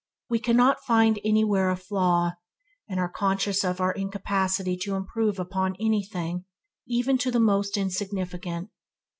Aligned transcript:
We 0.31 0.39
cannot 0.39 0.83
find 0.83 1.19
anywhere 1.23 1.69
a 1.69 1.75
flaw, 1.77 2.31
and 2.89 2.99
are 2.99 3.07
conscious 3.07 3.63
of 3.63 3.79
our 3.79 3.91
incapacity 3.91 4.75
to 4.77 4.95
improve 4.95 5.37
upon 5.37 5.75
anything, 5.79 6.45
even 6.87 7.19
to 7.19 7.29
the 7.29 7.39
most 7.39 7.77
insignificant. 7.77 8.71